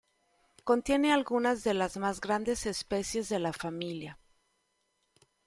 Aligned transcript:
Contiene 0.63 1.13
algunas 1.13 1.63
de 1.63 1.75
las 1.75 1.95
más 1.97 2.21
grandes 2.21 2.65
especies 2.65 3.29
de 3.29 3.37
la 3.37 3.53
familia. 3.53 4.17